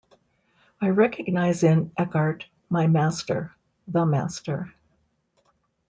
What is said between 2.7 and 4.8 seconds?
my master, the master.